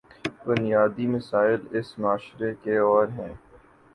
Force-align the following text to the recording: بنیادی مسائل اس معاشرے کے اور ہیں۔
بنیادی 0.45 1.07
مسائل 1.07 1.59
اس 1.71 1.97
معاشرے 1.99 2.53
کے 2.63 2.77
اور 2.79 3.07
ہیں۔ 3.17 3.33